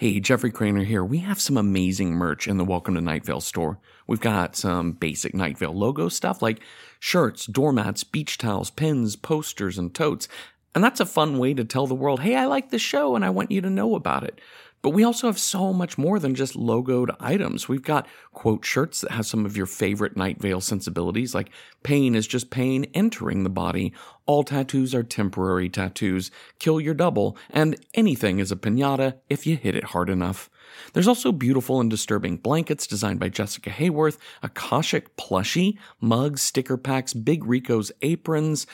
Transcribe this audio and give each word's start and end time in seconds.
Hey, 0.00 0.18
Jeffrey 0.18 0.50
Cranor 0.50 0.86
here. 0.86 1.04
We 1.04 1.18
have 1.18 1.38
some 1.38 1.58
amazing 1.58 2.12
merch 2.12 2.48
in 2.48 2.56
the 2.56 2.64
Welcome 2.64 2.94
to 2.94 3.02
Night 3.02 3.22
Vale 3.22 3.42
store. 3.42 3.78
We've 4.06 4.18
got 4.18 4.56
some 4.56 4.92
basic 4.92 5.34
Night 5.34 5.58
Vale 5.58 5.74
logo 5.74 6.08
stuff 6.08 6.40
like 6.40 6.60
shirts, 6.98 7.44
doormats, 7.44 8.02
beach 8.02 8.38
towels, 8.38 8.70
pins, 8.70 9.14
posters, 9.14 9.76
and 9.76 9.94
totes. 9.94 10.26
And 10.74 10.82
that's 10.82 11.00
a 11.00 11.04
fun 11.04 11.36
way 11.36 11.52
to 11.52 11.66
tell 11.66 11.86
the 11.86 11.94
world, 11.94 12.20
hey, 12.20 12.34
I 12.34 12.46
like 12.46 12.70
the 12.70 12.78
show 12.78 13.14
and 13.14 13.26
I 13.26 13.28
want 13.28 13.50
you 13.50 13.60
to 13.60 13.68
know 13.68 13.94
about 13.94 14.24
it. 14.24 14.40
But 14.82 14.90
we 14.90 15.04
also 15.04 15.26
have 15.26 15.38
so 15.38 15.72
much 15.72 15.98
more 15.98 16.18
than 16.18 16.34
just 16.34 16.54
logoed 16.54 17.14
items. 17.20 17.68
We've 17.68 17.82
got 17.82 18.06
quote 18.32 18.64
shirts 18.64 19.02
that 19.02 19.10
have 19.10 19.26
some 19.26 19.44
of 19.44 19.56
your 19.56 19.66
favorite 19.66 20.16
Night 20.16 20.40
Vale 20.40 20.60
sensibilities, 20.60 21.34
like 21.34 21.50
pain 21.82 22.14
is 22.14 22.26
just 22.26 22.50
pain 22.50 22.86
entering 22.94 23.42
the 23.42 23.50
body, 23.50 23.92
all 24.26 24.42
tattoos 24.42 24.94
are 24.94 25.02
temporary 25.02 25.68
tattoos, 25.68 26.30
kill 26.58 26.80
your 26.80 26.94
double, 26.94 27.36
and 27.50 27.76
anything 27.94 28.38
is 28.38 28.52
a 28.52 28.56
pinata 28.56 29.16
if 29.28 29.46
you 29.46 29.56
hit 29.56 29.74
it 29.74 29.84
hard 29.84 30.08
enough. 30.08 30.48
There's 30.92 31.08
also 31.08 31.32
beautiful 31.32 31.80
and 31.80 31.90
disturbing 31.90 32.36
blankets 32.36 32.86
designed 32.86 33.20
by 33.20 33.28
Jessica 33.28 33.70
Hayworth, 33.70 34.18
a 34.42 34.48
Khoshekh 34.48 35.08
plushie, 35.18 35.76
mugs, 36.00 36.42
sticker 36.42 36.76
packs, 36.76 37.12
Big 37.12 37.44
Rico's 37.44 37.92
aprons, 38.02 38.66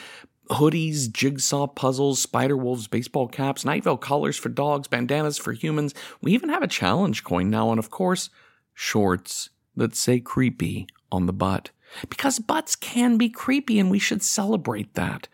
hoodies, 0.50 1.10
jigsaw 1.10 1.66
puzzles, 1.66 2.20
spider 2.20 2.56
wolves, 2.56 2.86
baseball 2.86 3.28
caps, 3.28 3.64
Night 3.64 3.84
Vale 3.84 3.96
collars 3.96 4.36
for 4.36 4.48
dogs, 4.48 4.88
bandanas 4.88 5.38
for 5.38 5.52
humans. 5.52 5.94
We 6.20 6.32
even 6.32 6.48
have 6.48 6.62
a 6.62 6.68
challenge 6.68 7.24
coin 7.24 7.50
now, 7.50 7.70
and 7.70 7.78
of 7.78 7.90
course, 7.90 8.30
shorts 8.74 9.50
that 9.76 9.94
say 9.94 10.20
creepy 10.20 10.86
on 11.10 11.26
the 11.26 11.32
butt. 11.32 11.70
Because 12.08 12.38
butts 12.38 12.76
can 12.76 13.16
be 13.16 13.28
creepy, 13.28 13.78
and 13.78 13.90
we 13.90 13.98
should 13.98 14.22
celebrate 14.22 14.94
that. 14.94 15.28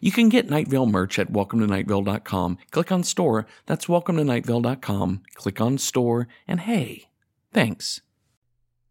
You 0.00 0.12
can 0.12 0.28
get 0.28 0.48
Night 0.48 0.68
Vale 0.68 0.86
merch 0.86 1.18
at 1.18 1.32
welcometonightvale.com. 1.32 2.58
Click 2.70 2.92
on 2.92 3.02
store. 3.02 3.46
That's 3.66 3.86
welcometonightvale.com. 3.86 5.22
Click 5.34 5.60
on 5.60 5.78
store, 5.78 6.28
and 6.46 6.60
hey, 6.60 7.08
thanks. 7.52 8.00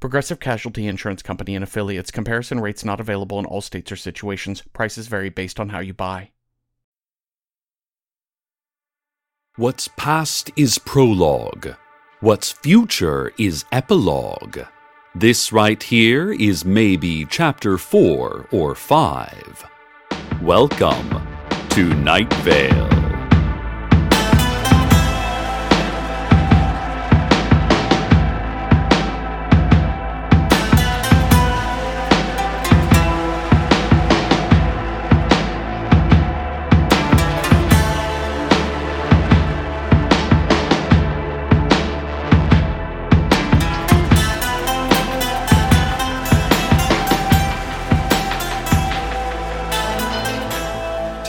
Progressive 0.00 0.38
Casualty 0.38 0.86
Insurance 0.86 1.22
Company 1.22 1.56
and 1.56 1.64
affiliates. 1.64 2.12
Comparison 2.12 2.60
rates 2.60 2.84
not 2.84 3.00
available 3.00 3.40
in 3.40 3.44
all 3.44 3.60
states 3.60 3.90
or 3.90 3.96
situations. 3.96 4.62
Prices 4.72 5.08
vary 5.08 5.28
based 5.28 5.58
on 5.58 5.70
how 5.70 5.80
you 5.80 5.92
buy. 5.92 6.30
What's 9.56 9.88
past 9.96 10.52
is 10.54 10.78
prologue. 10.78 11.74
What's 12.20 12.52
future 12.52 13.32
is 13.38 13.64
epilogue. 13.72 14.60
This 15.16 15.52
right 15.52 15.82
here 15.82 16.32
is 16.32 16.64
maybe 16.64 17.24
chapter 17.24 17.76
4 17.76 18.50
or 18.52 18.76
5. 18.76 19.64
Welcome 20.42 21.26
to 21.70 21.92
Night 21.94 22.32
Vale. 22.34 22.97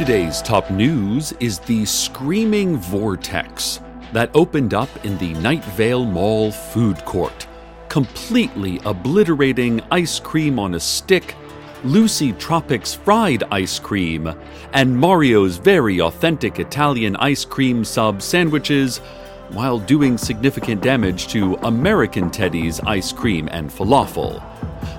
Today's 0.09 0.41
top 0.41 0.71
news 0.71 1.33
is 1.33 1.59
the 1.59 1.85
Screaming 1.85 2.77
Vortex 2.77 3.79
that 4.11 4.31
opened 4.33 4.73
up 4.73 4.89
in 5.05 5.15
the 5.19 5.35
Night 5.35 5.63
Vale 5.63 6.03
Mall 6.03 6.51
food 6.51 6.97
court, 7.05 7.45
completely 7.89 8.79
obliterating 8.85 9.81
ice 9.91 10.19
cream 10.19 10.57
on 10.57 10.73
a 10.73 10.79
stick, 10.79 11.35
Lucy 11.83 12.33
Tropics 12.33 12.91
fried 12.91 13.43
ice 13.51 13.77
cream, 13.77 14.33
and 14.73 14.97
Mario's 14.97 15.57
very 15.57 16.01
authentic 16.01 16.57
Italian 16.59 17.15
ice 17.17 17.45
cream 17.45 17.83
sub 17.85 18.23
sandwiches, 18.23 19.01
while 19.51 19.79
doing 19.79 20.17
significant 20.17 20.81
damage 20.81 21.27
to 21.27 21.55
American 21.63 22.29
Teddy's 22.29 22.79
ice 22.81 23.11
cream 23.11 23.49
and 23.51 23.69
falafel. 23.69 24.43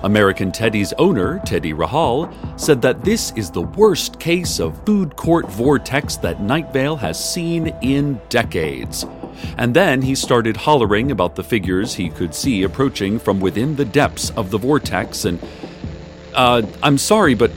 American 0.03 0.51
Teddy's 0.51 0.93
owner, 0.95 1.41
Teddy 1.45 1.73
Rahal, 1.73 2.33
said 2.59 2.83
that 2.83 3.05
this 3.05 3.33
is 3.37 3.51
the 3.51 3.63
worst 3.63 4.19
case 4.19 4.59
of 4.59 4.85
food 4.85 5.17
court 5.17 5.51
vortex 5.51 6.17
that 6.17 6.41
Night 6.41 6.73
Vale 6.73 6.97
has 6.97 7.23
seen 7.23 7.69
in 7.83 8.21
decades. 8.29 9.05
And 9.57 9.75
then 9.75 10.03
he 10.03 10.15
started 10.15 10.57
hollering 10.57 11.11
about 11.11 11.35
the 11.35 11.45
figures 11.45 11.95
he 11.95 12.09
could 12.11 12.35
see 12.35 12.63
approaching 12.63 13.19
from 13.19 13.41
within 13.41 13.77
the 13.77 13.85
depths 13.85 14.31
of 14.31 14.51
the 14.51 14.59
vortex. 14.59 15.25
And, 15.25 15.41
uh, 16.35 16.63
I'm 16.83 16.99
sorry, 16.99 17.35
but 17.35 17.51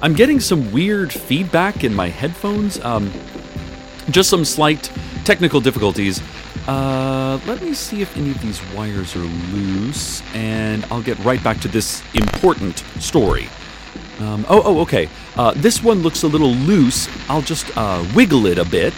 I'm 0.00 0.14
getting 0.14 0.40
some 0.40 0.72
weird 0.72 1.12
feedback 1.12 1.84
in 1.84 1.94
my 1.94 2.08
headphones. 2.08 2.80
Um, 2.80 3.12
just 4.10 4.28
some 4.28 4.44
slight 4.44 4.90
technical 5.24 5.60
difficulties. 5.60 6.20
Uh, 6.66 7.40
let 7.46 7.62
me 7.62 7.74
see 7.74 8.02
if 8.02 8.16
any 8.16 8.30
of 8.30 8.40
these 8.40 8.60
wires 8.74 9.16
are 9.16 9.28
loose, 9.54 10.22
and 10.34 10.84
I'll 10.86 11.02
get 11.02 11.18
right 11.20 11.42
back 11.42 11.60
to 11.60 11.68
this 11.68 12.02
important 12.14 12.78
story. 13.00 13.48
Um, 14.20 14.46
oh, 14.48 14.62
oh, 14.64 14.80
okay. 14.80 15.08
Uh, 15.36 15.52
this 15.56 15.82
one 15.82 16.02
looks 16.02 16.22
a 16.22 16.28
little 16.28 16.52
loose. 16.52 17.08
I'll 17.28 17.42
just 17.42 17.76
uh, 17.76 18.06
wiggle 18.14 18.46
it 18.46 18.58
a 18.58 18.64
bit. 18.64 18.94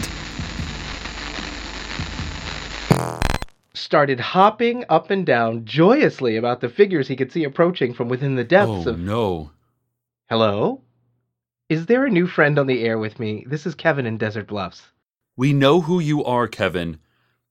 started 3.85 4.19
hopping 4.19 4.83
up 4.89 5.11
and 5.11 5.25
down 5.25 5.63
joyously 5.63 6.35
about 6.35 6.59
the 6.59 6.67
figures 6.67 7.07
he 7.07 7.15
could 7.15 7.31
see 7.31 7.43
approaching 7.43 7.93
from 7.93 8.09
within 8.09 8.35
the 8.35 8.43
depths 8.43 8.87
oh, 8.87 8.89
of. 8.89 8.99
no. 8.99 9.51
Hello? 10.27 10.81
Is 11.69 11.85
there 11.85 12.05
a 12.05 12.09
new 12.09 12.25
friend 12.25 12.57
on 12.57 12.67
the 12.67 12.83
air 12.83 12.97
with 12.97 13.19
me? 13.19 13.45
This 13.47 13.65
is 13.65 13.75
Kevin 13.75 14.05
in 14.05 14.17
Desert 14.17 14.47
Bluffs. 14.47 14.87
We 15.37 15.51
know 15.51 15.81
who 15.81 15.99
you 15.99 16.23
are, 16.23 16.47
Kevin. 16.47 16.97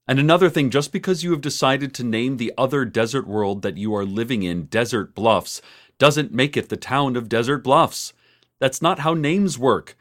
And 0.07 0.19
another 0.19 0.49
thing, 0.49 0.71
just 0.71 0.91
because 0.91 1.23
you 1.23 1.31
have 1.31 1.41
decided 1.41 1.93
to 1.93 2.03
name 2.03 2.37
the 2.37 2.51
other 2.57 2.83
desert 2.83 3.27
world 3.27 3.61
that 3.61 3.77
you 3.77 3.95
are 3.95 4.05
living 4.05 4.41
in 4.41 4.65
Desert 4.65 5.13
Bluffs 5.13 5.61
doesn't 5.99 6.33
make 6.33 6.57
it 6.57 6.69
the 6.69 6.77
town 6.77 7.15
of 7.15 7.29
Desert 7.29 7.63
Bluffs. 7.63 8.13
That's 8.59 8.81
not 8.81 8.99
how 8.99 9.13
names 9.13 9.59
work. 9.59 9.95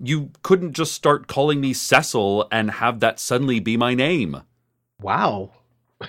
You 0.00 0.30
couldn't 0.42 0.72
just 0.72 0.92
start 0.92 1.28
calling 1.28 1.60
me 1.60 1.72
Cecil 1.72 2.48
and 2.50 2.72
have 2.72 2.98
that 3.00 3.20
suddenly 3.20 3.60
be 3.60 3.76
my 3.76 3.94
name. 3.94 4.42
Wow. 5.00 5.52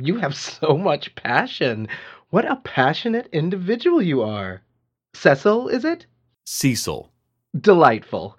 You 0.00 0.18
have 0.18 0.36
so 0.36 0.78
much 0.78 1.12
passion. 1.16 1.88
What 2.30 2.44
a 2.44 2.54
passionate 2.62 3.28
individual 3.32 4.00
you 4.00 4.22
are. 4.22 4.62
Cecil, 5.14 5.66
is 5.70 5.84
it? 5.84 6.06
Cecil. 6.44 7.10
Delightful. 7.60 8.38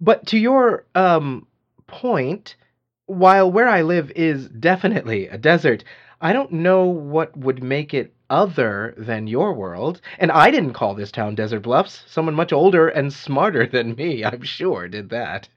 But 0.00 0.26
to 0.26 0.36
your, 0.36 0.84
um, 0.96 1.46
point, 1.86 2.56
while 3.06 3.50
where 3.50 3.68
I 3.68 3.82
live 3.82 4.10
is 4.16 4.48
definitely 4.48 5.28
a 5.28 5.38
desert, 5.38 5.84
I 6.20 6.32
don't 6.32 6.52
know 6.52 6.84
what 6.84 7.36
would 7.36 7.62
make 7.62 7.94
it 7.94 8.14
other 8.30 8.94
than 8.96 9.26
your 9.26 9.52
world. 9.52 10.00
And 10.18 10.32
I 10.32 10.50
didn't 10.50 10.72
call 10.72 10.94
this 10.94 11.12
town 11.12 11.34
Desert 11.34 11.60
Bluffs. 11.60 12.02
Someone 12.06 12.34
much 12.34 12.52
older 12.52 12.88
and 12.88 13.12
smarter 13.12 13.66
than 13.72 13.94
me, 13.94 14.24
I'm 14.24 14.42
sure, 14.42 14.88
did 14.88 15.10
that. 15.10 15.48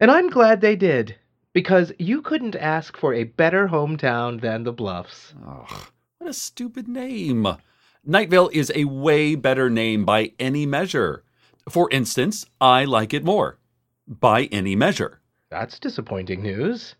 And 0.00 0.10
I'm 0.10 0.28
glad 0.28 0.60
they 0.60 0.76
did, 0.76 1.16
because 1.52 1.92
you 1.98 2.20
couldn't 2.20 2.56
ask 2.56 2.96
for 2.96 3.14
a 3.14 3.24
better 3.24 3.68
hometown 3.68 4.40
than 4.40 4.64
the 4.64 4.72
Bluffs. 4.72 5.34
Ugh, 5.46 5.86
what 6.18 6.30
a 6.30 6.34
stupid 6.34 6.88
name. 6.88 7.46
Nightvale 8.06 8.52
is 8.52 8.70
a 8.74 8.84
way 8.84 9.34
better 9.34 9.70
name 9.70 10.04
by 10.04 10.32
any 10.38 10.66
measure. 10.66 11.24
For 11.68 11.88
instance, 11.90 12.46
I 12.60 12.84
like 12.84 13.14
it 13.14 13.24
more. 13.24 13.58
By 14.06 14.44
any 14.52 14.76
measure. 14.76 15.20
That's 15.50 15.78
disappointing 15.78 16.42
news. 16.42 16.96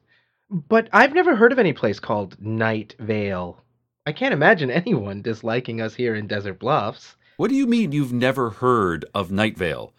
But 0.49 0.89
I've 0.93 1.15
never 1.15 1.35
heard 1.35 1.51
of 1.51 1.59
any 1.59 1.73
place 1.73 1.99
called 1.99 2.41
Night 2.41 2.95
Vale. 3.01 3.61
I 4.07 4.13
can't 4.13 4.33
imagine 4.33 4.71
anyone 4.71 5.23
disliking 5.23 5.81
us 5.81 5.95
here 5.95 6.15
in 6.15 6.29
Desert 6.29 6.61
Bluffs. 6.61 7.17
What 7.39 7.51
do 7.51 7.57
you 7.57 7.67
mean 7.67 7.93
you've 7.93 8.13
never 8.13 8.51
heard 8.51 9.05
of 9.13 9.33
Night 9.33 9.59
Vale? 9.59 9.93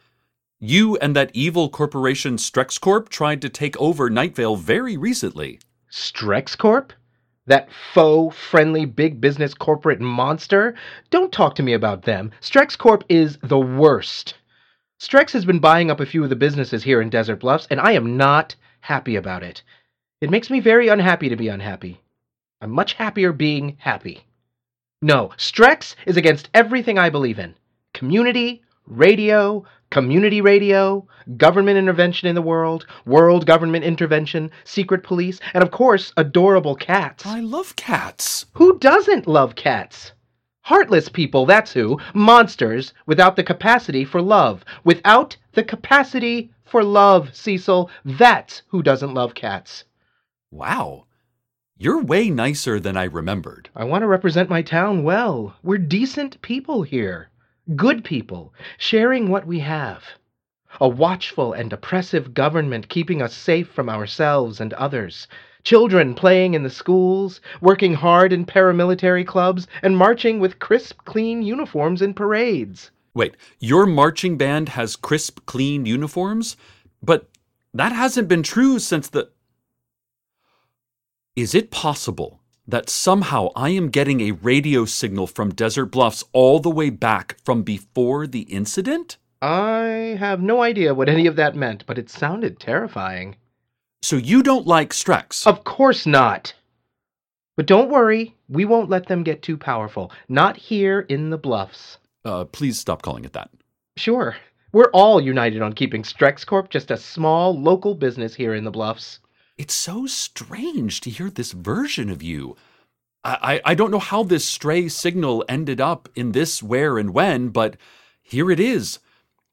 You 0.60 0.96
and 0.98 1.16
that 1.16 1.32
evil 1.34 1.70
corporation 1.70 2.38
StrexCorp 2.38 3.10
tried 3.10 3.42
to 3.42 3.50
take 3.50 3.78
over 3.78 4.10
Night 4.10 4.36
Vale 4.36 4.56
very 4.56 4.96
recently. 4.96 5.60
StrexCorp? 5.92 6.92
That 7.48 7.70
faux, 7.94 8.36
friendly, 8.36 8.86
big 8.86 9.22
business 9.22 9.54
corporate 9.54 10.02
monster? 10.02 10.76
Don't 11.10 11.32
talk 11.32 11.56
to 11.56 11.64
me 11.64 11.74
about 11.74 12.04
them. 12.04 12.32
Strex 12.42 12.78
Corp 12.78 13.04
is 13.08 13.38
the 13.42 13.60
worst. 13.60 14.36
Strex 15.00 15.32
has 15.34 15.46
been 15.46 15.60
buying 15.60 15.92
up 15.92 16.00
a 16.00 16.08
few 16.08 16.24
of 16.24 16.30
the 16.30 16.36
businesses 16.36 16.82
here 16.82 17.02
in 17.02 17.10
Desert 17.12 17.40
Bluffs, 17.40 17.68
and 17.70 17.80
I 17.80 17.92
am 17.92 18.18
not 18.18 18.56
happy 18.82 19.16
about 19.16 19.44
it. 19.44 19.62
It 20.22 20.32
makes 20.32 20.50
me 20.50 20.60
very 20.60 20.88
unhappy 20.88 21.30
to 21.30 21.36
be 21.36 21.50
unhappy. 21.50 22.02
I'm 22.62 22.72
much 22.72 22.94
happier 22.94 23.32
being 23.32 23.78
happy. 23.80 24.26
No, 25.04 25.30
Strex 25.38 25.94
is 26.08 26.18
against 26.18 26.50
everything 26.56 26.98
I 26.98 27.12
believe 27.12 27.38
in 27.38 27.54
community, 27.94 28.64
radio, 28.88 29.64
community 29.92 30.42
radio, 30.42 31.08
government 31.38 31.78
intervention 31.78 32.28
in 32.28 32.34
the 32.34 32.42
world, 32.42 32.88
world 33.06 33.46
government 33.46 33.86
intervention, 33.86 34.50
secret 34.64 35.04
police, 35.04 35.40
and 35.54 35.64
of 35.64 35.70
course, 35.70 36.12
adorable 36.18 36.74
cats. 36.74 37.24
I 37.24 37.42
love 37.42 37.76
cats. 37.76 38.48
Who 38.54 38.80
doesn't 38.80 39.28
love 39.28 39.54
cats? 39.54 40.14
Heartless 40.68 41.08
people, 41.08 41.46
that's 41.46 41.72
who. 41.72 41.98
Monsters 42.14 42.94
without 43.06 43.38
the 43.38 43.44
capacity 43.44 44.04
for 44.04 44.22
love. 44.22 44.66
Without 44.84 45.38
the 45.54 45.64
capacity 45.64 46.52
for 46.66 46.84
love, 46.84 47.34
Cecil. 47.34 47.90
That's 48.04 48.64
who 48.68 48.84
doesn't 48.84 49.14
love 49.14 49.34
cats. 49.34 49.86
Wow. 50.52 51.06
You're 51.78 52.04
way 52.04 52.30
nicer 52.30 52.82
than 52.82 52.98
I 52.98 53.06
remembered. 53.06 53.70
I 53.78 53.86
want 53.86 54.02
to 54.02 54.08
represent 54.08 54.50
my 54.50 54.62
town 54.62 55.06
well. 55.06 55.56
We're 55.64 55.78
decent 55.78 56.42
people 56.42 56.84
here. 56.84 57.30
Good 57.78 58.04
people, 58.04 58.54
sharing 58.78 59.30
what 59.30 59.48
we 59.48 59.60
have. 59.60 60.04
A 60.82 60.90
watchful 60.90 61.54
and 61.54 61.72
oppressive 61.72 62.34
government 62.34 62.90
keeping 62.90 63.22
us 63.22 63.34
safe 63.34 63.70
from 63.70 63.88
ourselves 63.88 64.60
and 64.60 64.74
others. 64.74 65.30
Children 65.68 66.14
playing 66.14 66.54
in 66.54 66.64
the 66.64 66.70
schools, 66.70 67.42
working 67.60 67.94
hard 67.94 68.32
in 68.32 68.46
paramilitary 68.46 69.28
clubs, 69.28 69.68
and 69.82 69.98
marching 69.98 70.40
with 70.40 70.60
crisp, 70.60 71.04
clean 71.04 71.42
uniforms 71.42 72.02
in 72.02 72.14
parades. 72.14 72.90
Wait, 73.14 73.36
your 73.60 73.86
marching 73.86 74.38
band 74.38 74.70
has 74.70 74.96
crisp, 74.96 75.46
clean 75.46 75.86
uniforms? 75.86 76.56
But 77.04 77.28
that 77.74 77.92
hasn't 77.92 78.30
been 78.30 78.44
true 78.44 78.80
since 78.80 79.10
the. 79.10 79.30
Is 81.36 81.54
it 81.54 81.70
possible 81.70 82.40
that 82.66 82.90
somehow 82.90 83.50
I 83.54 83.72
am 83.72 83.90
getting 83.90 84.22
a 84.22 84.32
radio 84.32 84.86
signal 84.86 85.28
from 85.28 85.54
Desert 85.54 85.88
Bluffs 85.88 86.24
all 86.32 86.62
the 86.62 86.70
way 86.70 86.90
back 86.90 87.36
from 87.44 87.64
before 87.64 88.26
the 88.26 88.44
incident? 88.44 89.18
I 89.42 90.16
have 90.18 90.40
no 90.40 90.62
idea 90.62 90.94
what 90.94 91.10
any 91.10 91.28
of 91.28 91.36
that 91.36 91.58
meant, 91.58 91.86
but 91.86 91.98
it 91.98 92.10
sounded 92.10 92.58
terrifying. 92.58 93.36
So 94.02 94.16
you 94.16 94.44
don't 94.44 94.68
like 94.68 94.92
Strex? 94.92 95.46
Of 95.46 95.64
course 95.64 96.06
not. 96.06 96.54
But 97.56 97.66
don't 97.66 97.90
worry, 97.90 98.36
we 98.48 98.66
won't 98.66 98.90
let 98.90 99.08
them 99.08 99.24
get 99.24 99.42
too 99.42 99.58
powerful. 99.58 100.12
Not 100.30 100.56
here 100.58 101.02
in 101.02 101.32
the 101.32 101.38
Bluffs. 101.38 101.98
Uh, 102.24 102.46
please 102.46 102.80
stop 102.80 103.02
calling 103.02 103.26
it 103.26 103.34
that. 103.34 103.50
Sure, 103.96 104.36
we're 104.72 104.92
all 104.92 105.20
united 105.20 105.62
on 105.62 105.74
keeping 105.74 106.04
Strex 106.04 106.46
Corp 106.46 106.70
just 106.70 106.92
a 106.92 106.98
small 106.98 107.60
local 107.60 107.96
business 107.96 108.36
here 108.36 108.54
in 108.54 108.64
the 108.64 108.72
Bluffs. 108.72 109.20
It's 109.58 109.74
so 109.74 110.06
strange 110.06 111.02
to 111.02 111.10
hear 111.10 111.32
this 111.32 111.52
version 111.52 112.12
of 112.12 112.22
you. 112.22 112.56
I, 113.24 113.62
I, 113.66 113.72
I 113.72 113.76
don't 113.76 113.92
know 113.92 114.00
how 114.00 114.22
this 114.22 114.48
stray 114.48 114.88
signal 114.88 115.44
ended 115.50 115.82
up 115.82 116.10
in 116.16 116.34
this 116.34 116.62
where 116.62 117.00
and 117.00 117.12
when, 117.12 117.50
but 117.50 117.76
here 118.22 118.52
it 118.52 118.60
is. 118.60 119.00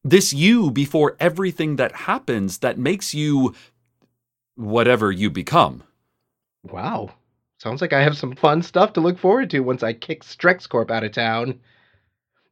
This 0.02 0.35
you 0.35 0.70
before 0.70 1.17
everything 1.19 1.76
that 1.76 1.93
happens 1.93 2.58
that 2.58 2.76
makes 2.76 3.14
you 3.14 3.55
whatever 4.56 5.10
you 5.10 5.30
become. 5.30 5.82
Wow. 6.62 7.10
Sounds 7.58 7.80
like 7.80 7.92
I 7.92 8.02
have 8.02 8.16
some 8.16 8.34
fun 8.34 8.62
stuff 8.62 8.92
to 8.94 9.00
look 9.00 9.18
forward 9.18 9.50
to 9.50 9.60
once 9.60 9.82
I 9.82 9.92
kick 9.92 10.22
Strex 10.22 10.68
Corp 10.68 10.90
out 10.90 11.04
of 11.04 11.12
town. 11.12 11.60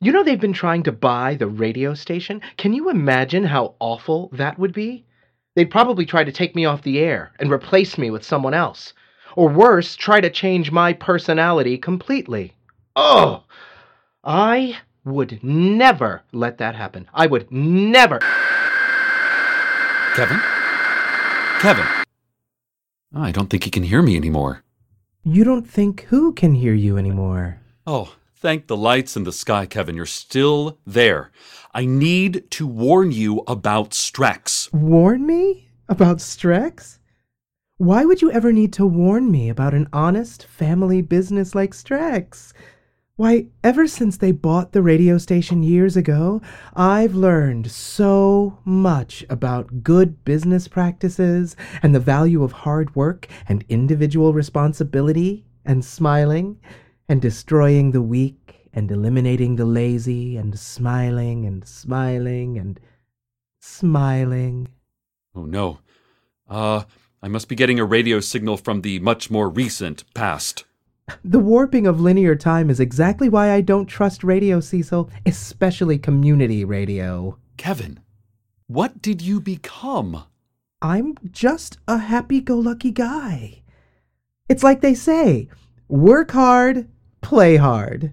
You 0.00 0.10
know 0.10 0.22
they've 0.22 0.40
been 0.40 0.52
trying 0.52 0.82
to 0.84 0.92
buy 0.92 1.34
the 1.34 1.46
radio 1.46 1.94
station? 1.94 2.40
Can 2.56 2.72
you 2.72 2.90
imagine 2.90 3.44
how 3.44 3.74
awful 3.78 4.30
that 4.32 4.58
would 4.58 4.72
be? 4.72 5.04
They'd 5.54 5.70
probably 5.70 6.06
try 6.06 6.24
to 6.24 6.32
take 6.32 6.56
me 6.56 6.64
off 6.64 6.82
the 6.82 6.98
air 6.98 7.32
and 7.38 7.52
replace 7.52 7.98
me 7.98 8.10
with 8.10 8.24
someone 8.24 8.54
else. 8.54 8.94
Or 9.36 9.48
worse, 9.48 9.94
try 9.96 10.20
to 10.20 10.30
change 10.30 10.70
my 10.70 10.92
personality 10.92 11.78
completely. 11.78 12.54
Oh! 12.96 13.44
I 14.24 14.78
would 15.04 15.42
never 15.42 16.22
let 16.32 16.58
that 16.58 16.74
happen. 16.74 17.08
I 17.12 17.26
would 17.26 17.50
never. 17.50 18.18
Kevin? 20.14 20.40
Kevin? 21.62 21.86
I 23.14 23.30
don't 23.30 23.48
think 23.48 23.62
he 23.62 23.70
can 23.70 23.84
hear 23.84 24.02
me 24.02 24.16
anymore. 24.16 24.64
You 25.22 25.44
don't 25.44 25.64
think 25.64 26.00
who 26.08 26.32
can 26.32 26.56
hear 26.56 26.74
you 26.74 26.98
anymore? 26.98 27.60
Oh, 27.86 28.16
thank 28.34 28.66
the 28.66 28.76
lights 28.76 29.16
in 29.16 29.22
the 29.22 29.30
sky, 29.30 29.66
Kevin. 29.66 29.94
You're 29.94 30.04
still 30.04 30.80
there. 30.84 31.30
I 31.72 31.84
need 31.84 32.50
to 32.50 32.66
warn 32.66 33.12
you 33.12 33.44
about 33.46 33.90
Strex. 33.90 34.72
Warn 34.72 35.24
me? 35.24 35.68
About 35.88 36.16
Strex? 36.16 36.98
Why 37.76 38.04
would 38.06 38.22
you 38.22 38.32
ever 38.32 38.50
need 38.50 38.72
to 38.72 38.84
warn 38.84 39.30
me 39.30 39.48
about 39.48 39.72
an 39.72 39.86
honest 39.92 40.44
family 40.44 41.00
business 41.00 41.54
like 41.54 41.74
Strex? 41.74 42.52
Why, 43.22 43.46
ever 43.62 43.86
since 43.86 44.16
they 44.16 44.32
bought 44.32 44.72
the 44.72 44.82
radio 44.82 45.16
station 45.16 45.62
years 45.62 45.96
ago, 45.96 46.42
I've 46.74 47.14
learned 47.14 47.70
so 47.70 48.58
much 48.64 49.24
about 49.30 49.84
good 49.84 50.24
business 50.24 50.66
practices 50.66 51.54
and 51.84 51.94
the 51.94 52.00
value 52.00 52.42
of 52.42 52.50
hard 52.50 52.96
work 52.96 53.28
and 53.48 53.64
individual 53.68 54.32
responsibility 54.32 55.46
and 55.64 55.84
smiling 55.84 56.58
and 57.08 57.22
destroying 57.22 57.92
the 57.92 58.02
weak 58.02 58.68
and 58.74 58.90
eliminating 58.90 59.54
the 59.54 59.66
lazy 59.66 60.36
and 60.36 60.58
smiling 60.58 61.46
and 61.46 61.64
smiling 61.64 62.58
and 62.58 62.80
smiling. 63.60 64.66
Oh 65.32 65.44
no. 65.44 65.78
Uh, 66.48 66.82
I 67.22 67.28
must 67.28 67.48
be 67.48 67.54
getting 67.54 67.78
a 67.78 67.84
radio 67.84 68.18
signal 68.18 68.56
from 68.56 68.80
the 68.80 68.98
much 68.98 69.30
more 69.30 69.48
recent 69.48 70.12
past. 70.12 70.64
The 71.24 71.38
warping 71.38 71.86
of 71.86 72.00
linear 72.00 72.36
time 72.36 72.70
is 72.70 72.80
exactly 72.80 73.28
why 73.28 73.52
I 73.52 73.60
don't 73.60 73.86
trust 73.86 74.24
radio, 74.24 74.60
Cecil, 74.60 75.10
especially 75.26 75.98
community 75.98 76.64
radio. 76.64 77.38
Kevin, 77.56 78.00
what 78.66 79.02
did 79.02 79.22
you 79.22 79.40
become? 79.40 80.24
I'm 80.80 81.14
just 81.30 81.78
a 81.86 81.98
happy 81.98 82.40
go 82.40 82.56
lucky 82.58 82.90
guy. 82.90 83.62
It's 84.48 84.62
like 84.62 84.80
they 84.80 84.94
say 84.94 85.48
work 85.88 86.32
hard, 86.32 86.88
play 87.20 87.56
hard. 87.56 88.12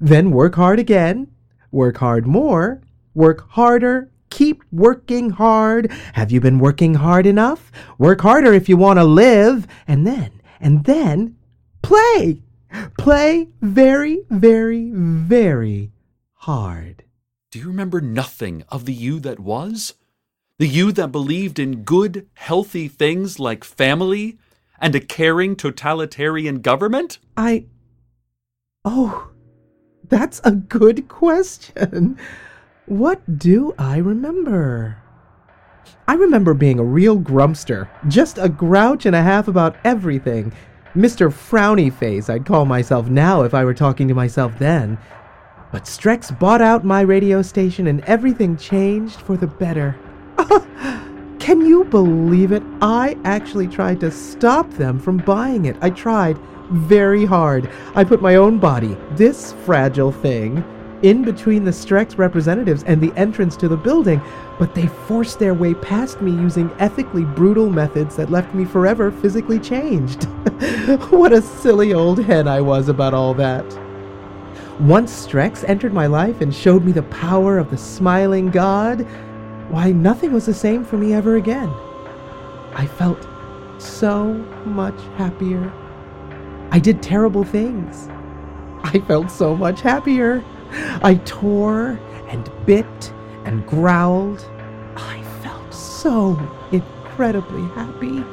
Then 0.00 0.30
work 0.30 0.54
hard 0.54 0.78
again, 0.78 1.28
work 1.70 1.98
hard 1.98 2.26
more, 2.26 2.82
work 3.14 3.48
harder, 3.50 4.10
keep 4.30 4.62
working 4.70 5.30
hard. 5.30 5.90
Have 6.14 6.30
you 6.30 6.40
been 6.40 6.58
working 6.58 6.94
hard 6.94 7.26
enough? 7.26 7.72
Work 7.98 8.20
harder 8.20 8.52
if 8.52 8.68
you 8.68 8.76
want 8.76 8.98
to 8.98 9.04
live. 9.04 9.66
And 9.86 10.06
then, 10.06 10.40
and 10.60 10.84
then, 10.84 11.35
play. 11.86 12.42
Play 12.98 13.48
very, 13.62 14.24
very, 14.28 14.90
very 14.92 15.92
hard. 16.34 17.04
Do 17.52 17.60
you 17.60 17.68
remember 17.68 18.00
nothing 18.00 18.64
of 18.68 18.84
the 18.84 18.92
you 18.92 19.20
that 19.20 19.38
was? 19.38 19.94
The 20.58 20.66
you 20.66 20.90
that 20.92 21.12
believed 21.12 21.58
in 21.58 21.84
good, 21.84 22.26
healthy 22.34 22.88
things 22.88 23.38
like 23.38 23.62
family 23.62 24.38
and 24.80 24.94
a 24.94 25.00
caring 25.00 25.54
totalitarian 25.54 26.60
government? 26.60 27.18
I. 27.36 27.66
Oh, 28.84 29.30
that's 30.08 30.40
a 30.44 30.52
good 30.52 31.08
question. 31.08 32.18
What 32.86 33.38
do 33.38 33.74
I 33.78 33.98
remember? 33.98 35.02
I 36.08 36.14
remember 36.14 36.54
being 36.54 36.78
a 36.78 36.84
real 36.84 37.18
grumpster, 37.18 37.88
just 38.08 38.38
a 38.38 38.48
grouch 38.48 39.06
and 39.06 39.14
a 39.14 39.22
half 39.22 39.46
about 39.46 39.76
everything. 39.84 40.52
Mr. 40.96 41.30
Frowny 41.30 41.92
Face, 41.92 42.30
I'd 42.30 42.46
call 42.46 42.64
myself 42.64 43.08
now 43.08 43.42
if 43.42 43.52
I 43.52 43.66
were 43.66 43.74
talking 43.74 44.08
to 44.08 44.14
myself 44.14 44.58
then. 44.58 44.96
But 45.70 45.84
Strex 45.84 46.36
bought 46.38 46.62
out 46.62 46.86
my 46.86 47.02
radio 47.02 47.42
station 47.42 47.86
and 47.88 48.00
everything 48.04 48.56
changed 48.56 49.20
for 49.20 49.36
the 49.36 49.46
better. 49.46 49.94
Can 51.38 51.66
you 51.66 51.84
believe 51.84 52.50
it? 52.50 52.62
I 52.80 53.18
actually 53.24 53.68
tried 53.68 54.00
to 54.00 54.10
stop 54.10 54.70
them 54.70 54.98
from 54.98 55.18
buying 55.18 55.66
it. 55.66 55.76
I 55.82 55.90
tried 55.90 56.38
very 56.70 57.26
hard. 57.26 57.70
I 57.94 58.02
put 58.02 58.22
my 58.22 58.36
own 58.36 58.58
body, 58.58 58.96
this 59.12 59.52
fragile 59.66 60.12
thing, 60.12 60.64
in 61.02 61.22
between 61.22 61.64
the 61.64 61.70
Strex 61.70 62.18
representatives 62.18 62.82
and 62.84 63.00
the 63.00 63.12
entrance 63.16 63.56
to 63.56 63.68
the 63.68 63.76
building, 63.76 64.20
but 64.58 64.74
they 64.74 64.86
forced 64.86 65.38
their 65.38 65.54
way 65.54 65.74
past 65.74 66.20
me 66.20 66.30
using 66.30 66.70
ethically 66.78 67.24
brutal 67.24 67.70
methods 67.70 68.16
that 68.16 68.30
left 68.30 68.54
me 68.54 68.64
forever 68.64 69.10
physically 69.10 69.58
changed. 69.58 70.24
what 71.10 71.32
a 71.32 71.42
silly 71.42 71.92
old 71.92 72.24
hen 72.24 72.48
I 72.48 72.60
was 72.60 72.88
about 72.88 73.14
all 73.14 73.34
that. 73.34 73.64
Once 74.80 75.26
Strex 75.26 75.66
entered 75.68 75.94
my 75.94 76.06
life 76.06 76.40
and 76.40 76.54
showed 76.54 76.84
me 76.84 76.92
the 76.92 77.02
power 77.04 77.58
of 77.58 77.70
the 77.70 77.78
smiling 77.78 78.50
God, 78.50 79.06
why, 79.70 79.90
nothing 79.90 80.32
was 80.32 80.46
the 80.46 80.54
same 80.54 80.84
for 80.84 80.96
me 80.96 81.12
ever 81.12 81.36
again. 81.36 81.68
I 82.74 82.86
felt 82.86 83.26
so 83.78 84.34
much 84.64 84.98
happier. 85.16 85.72
I 86.70 86.78
did 86.78 87.02
terrible 87.02 87.42
things. 87.42 88.08
I 88.84 89.00
felt 89.06 89.30
so 89.30 89.56
much 89.56 89.80
happier. 89.80 90.44
I 90.70 91.20
tore 91.24 92.00
and 92.28 92.50
bit 92.66 93.12
and 93.44 93.66
growled. 93.66 94.44
I 94.96 95.22
felt 95.42 95.72
so 95.72 96.38
incredibly 96.72 97.62
happy. 97.74 98.24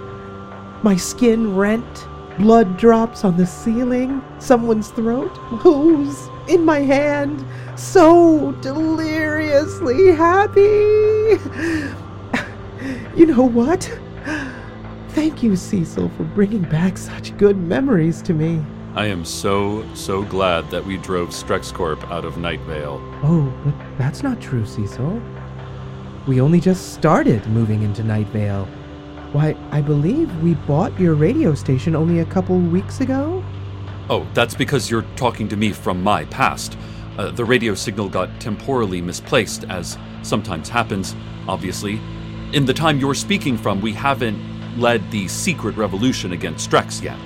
My 0.83 0.95
skin 0.95 1.55
rent, 1.55 2.07
blood 2.37 2.77
drops 2.77 3.23
on 3.23 3.37
the 3.37 3.45
ceiling, 3.45 4.23
someone's 4.39 4.89
throat, 4.89 5.35
who's 5.37 6.27
in 6.47 6.65
my 6.65 6.79
hand, 6.79 7.45
so 7.79 8.51
deliriously 8.61 10.11
happy. 10.11 11.39
You 13.15 13.27
know 13.27 13.43
what? 13.43 13.83
Thank 15.09 15.43
you, 15.43 15.55
Cecil, 15.55 16.09
for 16.17 16.23
bringing 16.23 16.63
back 16.63 16.97
such 16.97 17.37
good 17.37 17.55
memories 17.55 18.21
to 18.23 18.33
me. 18.33 18.59
I 18.95 19.07
am 19.07 19.25
so, 19.25 19.83
so 19.95 20.21
glad 20.21 20.69
that 20.69 20.85
we 20.85 20.97
drove 20.97 21.29
Strexcorp 21.29 22.03
out 22.11 22.25
of 22.25 22.35
Nightvale. 22.35 23.01
Oh, 23.23 23.51
but 23.65 23.73
that's 23.97 24.21
not 24.21 24.39
true, 24.39 24.67
Cecil. 24.67 25.19
We 26.27 26.39
only 26.39 26.59
just 26.59 26.93
started 26.93 27.45
moving 27.47 27.81
into 27.81 28.03
Nightvale. 28.03 28.67
Why, 29.33 29.57
I 29.71 29.81
believe 29.81 30.31
we 30.43 30.53
bought 30.53 30.97
your 30.99 31.15
radio 31.15 31.55
station 31.55 31.95
only 31.95 32.19
a 32.19 32.25
couple 32.25 32.55
weeks 32.59 33.01
ago? 33.01 33.43
Oh, 34.11 34.27
that's 34.35 34.53
because 34.53 34.91
you're 34.91 35.05
talking 35.15 35.47
to 35.47 35.57
me 35.57 35.71
from 35.71 36.03
my 36.03 36.25
past. 36.25 36.77
Uh, 37.17 37.31
the 37.31 37.43
radio 37.43 37.73
signal 37.73 38.09
got 38.09 38.39
temporally 38.39 39.01
misplaced, 39.01 39.63
as 39.69 39.97
sometimes 40.21 40.69
happens, 40.69 41.15
obviously. 41.47 41.99
In 42.53 42.63
the 42.63 42.73
time 42.75 42.99
you're 42.99 43.15
speaking 43.15 43.57
from, 43.57 43.81
we 43.81 43.91
haven't 43.91 44.39
led 44.79 45.09
the 45.09 45.27
secret 45.27 45.75
revolution 45.77 46.33
against 46.33 46.69
Strex 46.69 47.01
yet. 47.01 47.17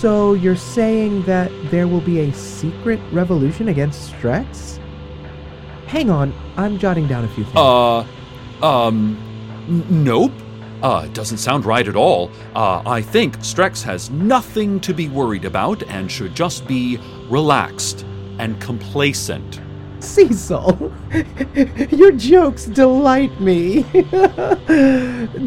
So 0.00 0.32
you're 0.32 0.56
saying 0.56 1.24
that 1.24 1.52
there 1.70 1.86
will 1.86 2.00
be 2.00 2.20
a 2.20 2.32
secret 2.32 2.98
revolution 3.12 3.68
against 3.68 4.10
Strex? 4.14 4.78
Hang 5.88 6.08
on, 6.08 6.32
I'm 6.56 6.78
jotting 6.78 7.06
down 7.06 7.24
a 7.24 7.28
few 7.28 7.44
things. 7.44 7.56
Uh, 7.56 8.06
um, 8.64 9.18
n- 9.68 10.04
nope. 10.04 10.32
Uh, 10.82 11.06
doesn't 11.08 11.36
sound 11.36 11.66
right 11.66 11.86
at 11.86 11.96
all. 11.96 12.30
Uh, 12.56 12.82
I 12.86 13.02
think 13.02 13.36
Strex 13.40 13.82
has 13.82 14.08
nothing 14.08 14.80
to 14.80 14.94
be 14.94 15.06
worried 15.10 15.44
about 15.44 15.82
and 15.82 16.10
should 16.10 16.34
just 16.34 16.66
be 16.66 16.98
relaxed 17.28 18.06
and 18.38 18.58
complacent. 18.58 19.60
Cecil, 20.02 20.92
your 21.90 22.12
jokes 22.12 22.66
delight 22.66 23.40
me. 23.40 23.84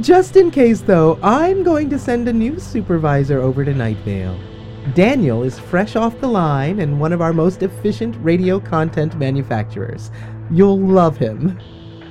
Just 0.02 0.36
in 0.36 0.52
case, 0.52 0.82
though, 0.82 1.20
I'm 1.22 1.64
going 1.64 1.90
to 1.90 2.00
send 2.00 2.28
a 2.28 2.34
new 2.34 2.60
supervisor 2.60 3.42
over 3.42 3.66
to 3.66 3.74
Night 3.74 3.98
Vale. 3.98 4.40
Daniel 4.94 5.44
is 5.44 5.58
fresh 5.58 5.96
off 5.96 6.20
the 6.20 6.28
line 6.28 6.80
and 6.80 7.00
one 7.00 7.14
of 7.14 7.22
our 7.22 7.34
most 7.34 7.64
efficient 7.64 8.16
radio 8.20 8.60
content 8.60 9.16
manufacturers. 9.16 10.12
You'll 10.52 10.80
love 10.80 11.18
him. 11.18 11.60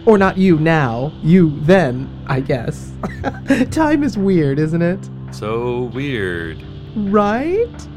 Or 0.04 0.18
not 0.18 0.36
you 0.36 0.58
now, 0.58 1.12
you 1.22 1.60
then, 1.60 2.24
I 2.26 2.40
guess. 2.40 2.92
Time 3.70 4.02
is 4.02 4.18
weird, 4.18 4.58
isn't 4.58 4.82
it? 4.82 5.08
So 5.30 5.90
weird. 5.94 6.60
Right? 6.96 7.88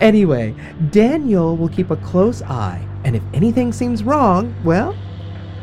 Anyway, 0.00 0.54
Daniel 0.90 1.56
will 1.56 1.68
keep 1.68 1.90
a 1.90 1.96
close 1.96 2.42
eye, 2.42 2.84
and 3.04 3.16
if 3.16 3.22
anything 3.32 3.72
seems 3.72 4.02
wrong, 4.02 4.54
well, 4.64 4.94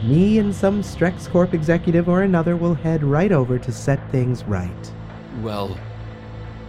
me 0.04 0.40
and 0.40 0.54
some 0.54 0.82
Strex 0.82 1.30
Corp 1.30 1.54
executive 1.54 2.08
or 2.10 2.22
another 2.24 2.56
will 2.56 2.74
head 2.74 3.04
right 3.04 3.32
over 3.32 3.60
to 3.60 3.72
set 3.72 4.00
things 4.12 4.44
right. 4.46 4.94
Well, 5.42 5.78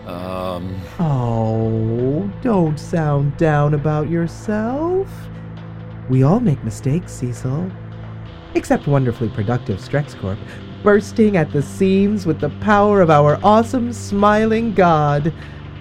um, 0.07 0.81
Oh, 0.99 2.31
don't 2.43 2.79
sound 2.79 3.37
down 3.37 3.75
about 3.75 4.11
yourself. 4.11 5.09
We 6.09 6.23
all 6.25 6.41
make 6.41 6.63
mistakes, 6.65 7.13
Cecil. 7.13 7.71
Except 8.55 8.87
wonderfully 8.87 9.29
productive 9.31 9.79
Strex 9.79 10.19
Corp, 10.21 10.39
bursting 10.83 11.37
at 11.37 11.53
the 11.53 11.63
seams 11.63 12.27
with 12.27 12.41
the 12.41 12.51
power 12.61 13.01
of 13.01 13.09
our 13.11 13.39
awesome 13.43 13.93
smiling 13.93 14.75
god. 14.75 15.33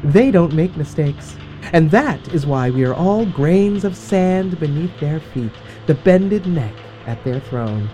They 0.04 0.32
don't 0.32 0.54
make 0.54 0.78
mistakes. 0.78 1.36
And 1.74 1.90
that 1.92 2.34
is 2.34 2.46
why 2.46 2.70
we 2.70 2.84
are 2.84 2.94
all 2.94 3.26
grains 3.26 3.84
of 3.84 3.96
sand 3.96 4.60
beneath 4.60 4.98
their 5.00 5.20
feet, 5.20 5.52
the 5.88 5.96
bended 5.96 6.46
neck 6.48 6.74
at 7.06 7.24
their 7.24 7.40
throne. 7.40 7.90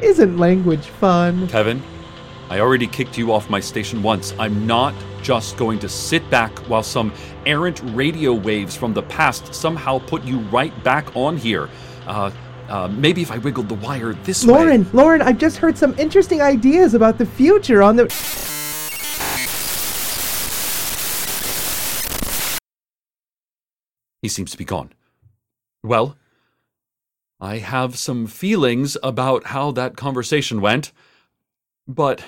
Isn't 0.00 0.38
language 0.38 0.86
fun? 0.86 1.48
Kevin, 1.48 1.82
I 2.48 2.60
already 2.60 2.86
kicked 2.86 3.18
you 3.18 3.32
off 3.32 3.50
my 3.50 3.60
station 3.60 4.02
once. 4.02 4.34
I'm 4.38 4.66
not 4.66 4.94
just 5.22 5.56
going 5.56 5.78
to 5.80 5.88
sit 5.88 6.28
back 6.30 6.56
while 6.68 6.82
some 6.82 7.12
errant 7.44 7.80
radio 7.86 8.32
waves 8.32 8.76
from 8.76 8.94
the 8.94 9.02
past 9.02 9.54
somehow 9.54 9.98
put 9.98 10.22
you 10.24 10.38
right 10.38 10.72
back 10.84 11.16
on 11.16 11.36
here. 11.36 11.68
Uh, 12.06 12.30
uh, 12.68 12.88
maybe 12.88 13.22
if 13.22 13.30
I 13.30 13.38
wiggled 13.38 13.68
the 13.68 13.74
wire 13.74 14.12
this 14.24 14.44
way. 14.44 14.52
Lauren, 14.52 14.86
Lauren, 14.92 15.22
I've 15.22 15.38
just 15.38 15.56
heard 15.56 15.78
some 15.78 15.96
interesting 15.98 16.40
ideas 16.42 16.94
about 16.94 17.18
the 17.18 17.26
future 17.26 17.82
on 17.82 17.96
the. 17.96 18.08
He 24.26 24.28
seems 24.28 24.50
to 24.50 24.58
be 24.58 24.64
gone. 24.64 24.90
Well, 25.84 26.16
I 27.38 27.58
have 27.58 27.96
some 27.96 28.26
feelings 28.26 28.96
about 29.00 29.44
how 29.44 29.70
that 29.70 29.96
conversation 29.96 30.60
went, 30.60 30.90
but 31.86 32.24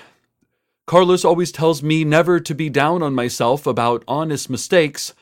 Carlos 0.86 1.24
always 1.24 1.50
tells 1.50 1.82
me 1.82 2.04
never 2.04 2.38
to 2.38 2.54
be 2.54 2.70
down 2.70 3.02
on 3.02 3.16
myself 3.16 3.66
about 3.66 4.04
honest 4.06 4.48
mistakes, 4.48 5.12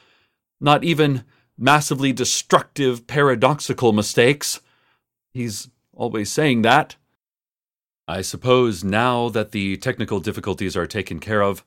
not 0.60 0.84
even 0.84 1.24
massively 1.56 2.12
destructive, 2.12 3.06
paradoxical 3.06 3.94
mistakes. 3.94 4.60
He's 5.32 5.70
always 5.94 6.30
saying 6.30 6.60
that. 6.60 6.96
I 8.06 8.20
suppose 8.20 8.84
now 8.84 9.30
that 9.30 9.52
the 9.52 9.78
technical 9.78 10.20
difficulties 10.20 10.76
are 10.76 10.86
taken 10.86 11.20
care 11.20 11.42
of, 11.42 11.64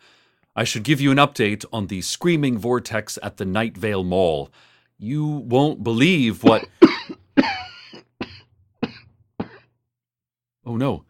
I 0.56 0.66
should 0.66 0.84
give 0.84 1.02
you 1.02 1.10
an 1.10 1.18
update 1.18 1.66
on 1.74 1.88
the 1.88 2.04
screaming 2.04 2.60
vortex 2.60 3.18
at 3.24 3.38
the 3.38 3.46
Night 3.46 3.76
Vale 3.76 4.04
Mall. 4.04 4.52
You 5.02 5.26
won't 5.26 5.82
believe 5.82 6.44
what. 6.44 6.68
oh 10.66 10.76
no. 10.76 11.06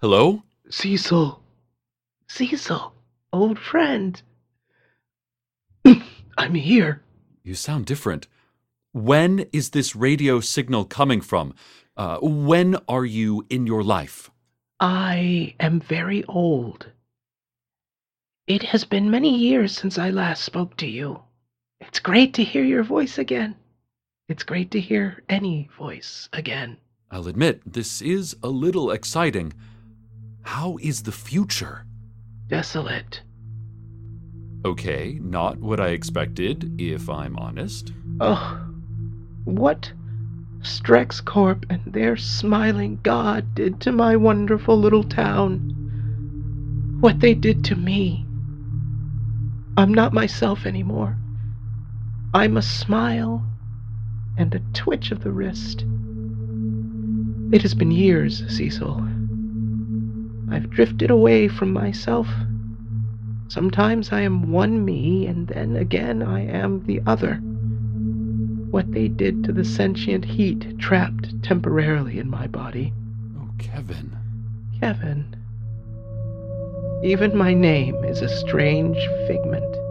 Hello? 0.00 0.42
Cecil. 0.68 1.40
Cecil, 2.28 2.92
old 3.32 3.60
friend. 3.60 4.20
I'm 6.36 6.54
here. 6.54 7.00
You 7.44 7.54
sound 7.54 7.86
different. 7.86 8.26
When 8.92 9.46
is 9.52 9.70
this 9.70 9.94
radio 9.94 10.40
signal 10.40 10.84
coming 10.86 11.20
from? 11.20 11.54
Uh, 11.96 12.18
when 12.20 12.76
are 12.88 13.04
you 13.04 13.46
in 13.48 13.68
your 13.68 13.84
life? 13.84 14.32
I 14.80 15.54
am 15.60 15.78
very 15.78 16.24
old. 16.24 16.90
It 18.48 18.64
has 18.64 18.84
been 18.84 19.12
many 19.12 19.36
years 19.36 19.76
since 19.76 19.96
I 19.96 20.10
last 20.10 20.42
spoke 20.42 20.76
to 20.78 20.86
you. 20.88 21.22
It's 21.80 22.00
great 22.00 22.34
to 22.34 22.44
hear 22.44 22.64
your 22.64 22.82
voice 22.82 23.18
again. 23.18 23.54
It's 24.28 24.42
great 24.42 24.70
to 24.72 24.80
hear 24.80 25.22
any 25.28 25.68
voice 25.78 26.28
again. 26.32 26.76
I'll 27.10 27.28
admit, 27.28 27.72
this 27.72 28.02
is 28.02 28.36
a 28.42 28.48
little 28.48 28.90
exciting. 28.90 29.54
How 30.42 30.78
is 30.82 31.04
the 31.04 31.12
future? 31.12 31.86
Desolate. 32.48 33.22
Okay, 34.64 35.18
not 35.22 35.58
what 35.58 35.80
I 35.80 35.88
expected, 35.88 36.80
if 36.80 37.08
I'm 37.08 37.38
honest. 37.38 37.92
Oh, 38.20 38.66
what 39.44 39.92
Strex 40.60 41.24
Corp 41.24 41.64
and 41.70 41.80
their 41.86 42.16
smiling 42.16 42.98
god 43.02 43.54
did 43.54 43.80
to 43.82 43.92
my 43.92 44.16
wonderful 44.16 44.76
little 44.76 45.04
town. 45.04 46.98
What 47.00 47.20
they 47.20 47.34
did 47.34 47.64
to 47.66 47.76
me. 47.76 48.26
I'm 49.76 49.94
not 49.94 50.12
myself 50.12 50.66
anymore. 50.66 51.16
I'm 52.34 52.58
a 52.58 52.62
smile 52.62 53.42
and 54.36 54.54
a 54.54 54.60
twitch 54.74 55.10
of 55.10 55.24
the 55.24 55.30
wrist. 55.30 55.86
It 57.52 57.62
has 57.62 57.74
been 57.74 57.90
years, 57.90 58.44
Cecil. 58.54 59.02
I've 60.50 60.68
drifted 60.68 61.10
away 61.10 61.48
from 61.48 61.72
myself. 61.72 62.28
Sometimes 63.48 64.12
I 64.12 64.20
am 64.20 64.52
one 64.52 64.84
me, 64.84 65.26
and 65.26 65.48
then 65.48 65.76
again 65.76 66.22
I 66.22 66.44
am 66.44 66.84
the 66.84 67.00
other. 67.06 67.36
What 68.70 68.92
they 68.92 69.08
did 69.08 69.44
to 69.44 69.52
the 69.52 69.64
sentient 69.64 70.26
heat 70.26 70.78
trapped 70.78 71.42
temporarily 71.42 72.18
in 72.18 72.28
my 72.28 72.46
body. 72.46 72.92
Oh, 73.38 73.48
Kevin. 73.58 74.14
Kevin. 74.80 75.34
Even 77.02 77.34
my 77.34 77.54
name 77.54 78.04
is 78.04 78.20
a 78.20 78.28
strange 78.28 78.98
figment. 79.26 79.87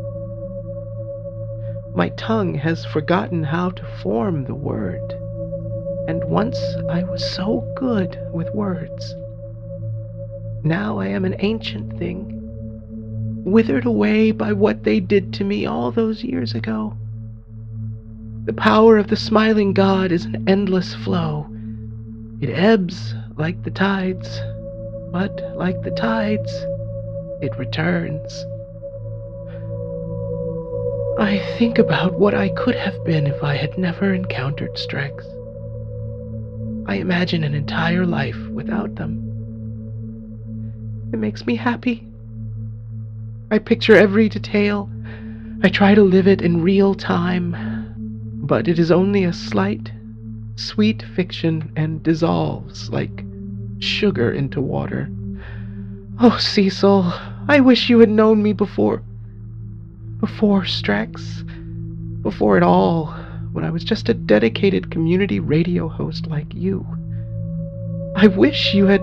My 1.97 2.09
tongue 2.09 2.53
has 2.53 2.85
forgotten 2.85 3.41
how 3.41 3.71
to 3.71 3.83
form 4.03 4.43
the 4.43 4.53
word. 4.53 5.13
And 6.07 6.23
once 6.25 6.59
I 6.91 7.01
was 7.03 7.27
so 7.27 7.67
good 7.75 8.19
with 8.31 8.53
words. 8.53 9.15
Now 10.63 10.99
I 10.99 11.07
am 11.07 11.25
an 11.25 11.37
ancient 11.39 11.97
thing, 11.97 12.39
withered 13.43 13.87
away 13.87 14.29
by 14.29 14.53
what 14.53 14.83
they 14.83 14.99
did 14.99 15.33
to 15.33 15.43
me 15.43 15.65
all 15.65 15.91
those 15.91 16.23
years 16.23 16.53
ago. 16.53 16.95
The 18.45 18.53
power 18.53 18.99
of 18.99 19.07
the 19.07 19.15
smiling 19.15 19.73
God 19.73 20.11
is 20.11 20.25
an 20.25 20.47
endless 20.47 20.93
flow. 20.93 21.47
It 22.39 22.51
ebbs 22.51 23.15
like 23.37 23.63
the 23.63 23.71
tides, 23.71 24.39
but 25.11 25.57
like 25.57 25.81
the 25.81 25.95
tides, 25.97 26.53
it 27.41 27.57
returns. 27.57 28.45
I 31.19 31.39
think 31.57 31.79
about 31.79 32.19
what 32.19 32.35
I 32.35 32.49
could 32.49 32.75
have 32.75 33.03
been 33.03 33.25
if 33.25 33.43
I 33.43 33.55
had 33.55 33.75
never 33.75 34.13
encountered 34.13 34.75
Strex. 34.75 35.25
I 36.87 36.97
imagine 36.97 37.43
an 37.43 37.55
entire 37.55 38.05
life 38.05 38.37
without 38.49 38.93
them. 38.95 39.23
It 41.11 41.17
makes 41.17 41.47
me 41.47 41.55
happy. 41.55 42.07
I 43.49 43.57
picture 43.57 43.95
every 43.95 44.29
detail. 44.29 44.91
I 45.63 45.69
try 45.69 45.95
to 45.95 46.03
live 46.03 46.27
it 46.27 46.41
in 46.41 46.61
real 46.61 46.93
time, 46.93 47.55
but 48.35 48.67
it 48.67 48.77
is 48.77 48.91
only 48.91 49.23
a 49.23 49.33
slight, 49.33 49.91
sweet 50.55 51.01
fiction 51.15 51.71
and 51.75 52.03
dissolves 52.03 52.91
like 52.91 53.25
sugar 53.79 54.31
into 54.31 54.61
water. 54.61 55.09
Oh, 56.19 56.37
Cecil, 56.37 57.11
I 57.47 57.59
wish 57.59 57.89
you 57.89 57.97
had 57.99 58.09
known 58.09 58.43
me 58.43 58.53
before. 58.53 59.01
Before 60.19 60.63
Strex. 60.63 61.43
Before 62.23 62.57
it 62.57 62.63
all, 62.63 63.07
when 63.51 63.63
I 63.63 63.69
was 63.69 63.83
just 63.83 64.09
a 64.09 64.13
dedicated 64.13 64.91
community 64.91 65.39
radio 65.39 65.87
host 65.87 66.27
like 66.27 66.53
you. 66.53 66.85
I 68.15 68.27
wish 68.27 68.73
you 68.73 68.85
had. 68.87 69.01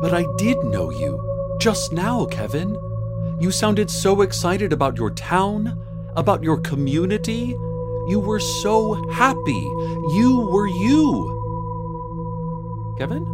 But 0.00 0.14
I 0.14 0.24
did 0.38 0.56
know 0.64 0.90
you. 0.90 1.20
Just 1.60 1.92
now, 1.92 2.24
Kevin. 2.26 2.76
You 3.40 3.50
sounded 3.50 3.90
so 3.90 4.22
excited 4.22 4.72
about 4.72 4.96
your 4.96 5.10
town, 5.10 5.78
about 6.16 6.42
your 6.42 6.58
community. 6.58 7.54
You 8.08 8.20
were 8.24 8.40
so 8.40 8.94
happy. 9.10 9.68
You 10.16 10.48
were 10.50 10.68
you. 10.68 11.34
Kevin? 12.98 13.24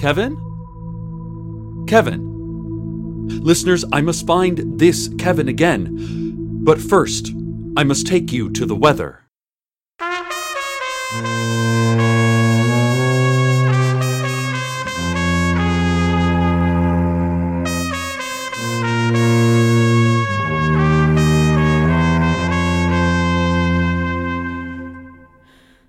Kevin? 0.00 0.36
Kevin. 1.86 2.33
Listeners, 3.26 3.84
I 3.92 4.00
must 4.00 4.26
find 4.26 4.78
this 4.78 5.08
Kevin 5.18 5.48
again. 5.48 6.34
But 6.64 6.80
first, 6.80 7.32
I 7.76 7.84
must 7.84 8.06
take 8.06 8.32
you 8.32 8.50
to 8.50 8.66
the 8.66 8.76
weather. 8.76 9.20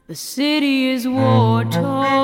The 0.08 0.16
city 0.16 0.90
is 0.92 1.08
war 1.08 1.66
torn 1.66 2.15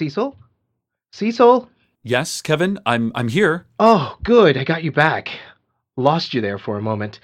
Cecil? 0.00 0.34
Cecil? 1.12 1.68
Yes, 2.02 2.40
Kevin, 2.40 2.78
I'm 2.86 3.12
I'm 3.14 3.28
here. 3.28 3.66
Oh, 3.78 4.16
good. 4.22 4.56
I 4.56 4.64
got 4.64 4.82
you 4.82 4.90
back. 4.90 5.28
Lost 5.98 6.32
you 6.32 6.40
there 6.40 6.56
for 6.56 6.78
a 6.78 6.82
moment. 6.82 7.20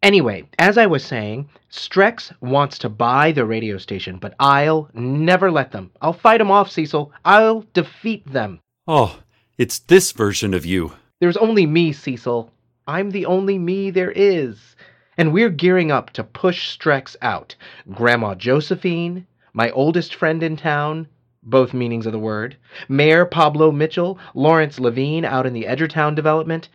Anyway, 0.00 0.48
as 0.56 0.78
I 0.78 0.86
was 0.86 1.04
saying, 1.04 1.48
Strex 1.72 2.32
wants 2.40 2.78
to 2.78 2.88
buy 2.88 3.32
the 3.32 3.44
radio 3.44 3.78
station, 3.78 4.18
but 4.18 4.34
I'll 4.38 4.88
never 4.94 5.50
let 5.50 5.72
them. 5.72 5.90
I'll 6.00 6.12
fight 6.12 6.38
them 6.38 6.52
off, 6.52 6.70
Cecil. 6.70 7.12
I'll 7.24 7.64
defeat 7.72 8.24
them. 8.32 8.60
Oh, 8.86 9.18
it's 9.58 9.80
this 9.80 10.12
version 10.12 10.54
of 10.54 10.64
you. 10.64 10.92
There's 11.18 11.36
only 11.36 11.66
me, 11.66 11.92
Cecil. 11.92 12.48
I'm 12.86 13.10
the 13.10 13.26
only 13.26 13.58
me 13.58 13.90
there 13.90 14.12
is. 14.12 14.76
And 15.18 15.32
we're 15.32 15.50
gearing 15.50 15.90
up 15.90 16.10
to 16.10 16.22
push 16.22 16.78
Strex 16.78 17.16
out. 17.22 17.56
Grandma 17.90 18.36
Josephine, 18.36 19.26
my 19.52 19.72
oldest 19.72 20.14
friend 20.14 20.44
in 20.44 20.56
town, 20.56 21.08
both 21.42 21.72
meanings 21.72 22.06
of 22.06 22.12
the 22.12 22.18
word, 22.18 22.56
Mayor 22.88 23.24
Pablo 23.24 23.72
Mitchell, 23.72 24.18
Lawrence 24.34 24.78
Levine 24.78 25.24
out 25.24 25.46
in 25.46 25.52
the 25.52 25.64
Edgertown 25.66 26.14
development. 26.14 26.68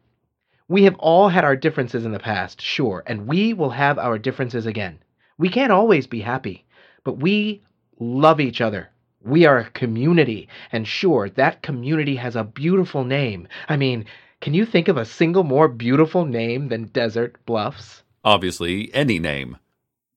We 0.67 0.83
have 0.83 0.95
all 0.95 1.29
had 1.29 1.43
our 1.43 1.55
differences 1.55 2.05
in 2.05 2.11
the 2.11 2.19
past, 2.19 2.59
sure, 2.61 3.03
and 3.05 3.27
we 3.27 3.53
will 3.53 3.69
have 3.69 3.99
our 3.99 4.17
differences 4.17 4.65
again. 4.65 4.99
We 5.37 5.49
can't 5.49 5.71
always 5.71 6.07
be 6.07 6.21
happy, 6.21 6.65
but 7.03 7.19
we 7.19 7.61
love 7.99 8.39
each 8.39 8.61
other. 8.61 8.89
We 9.21 9.45
are 9.45 9.59
a 9.59 9.69
community, 9.71 10.49
and 10.71 10.87
sure, 10.87 11.29
that 11.31 11.61
community 11.61 12.15
has 12.15 12.35
a 12.35 12.43
beautiful 12.43 13.03
name. 13.03 13.47
I 13.69 13.77
mean, 13.77 14.05
can 14.41 14.53
you 14.53 14.65
think 14.65 14.87
of 14.87 14.97
a 14.97 15.05
single 15.05 15.43
more 15.43 15.67
beautiful 15.67 16.25
name 16.25 16.69
than 16.69 16.85
Desert 16.85 17.35
Bluffs? 17.45 18.03
Obviously, 18.23 18.93
any 18.93 19.19
name. 19.19 19.57